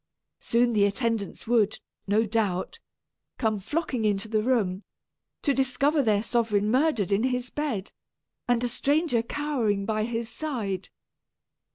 [0.39, 2.79] Soon the attendants would, no doubt,
[3.37, 4.81] come flocking into the room,
[5.43, 7.91] to discover their sovereign murdered in his bed,
[8.47, 10.89] and a stranger cowering by his side.